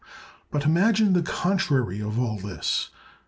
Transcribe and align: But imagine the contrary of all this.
But 0.49 0.65
imagine 0.65 1.13
the 1.13 1.21
contrary 1.21 1.99
of 2.01 2.17
all 2.17 2.39
this. 2.39 2.89